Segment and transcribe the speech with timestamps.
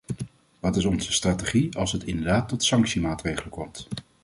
[0.59, 3.87] Wat is onze strategie als het inderdaad tot sanctiemaatregelen komt?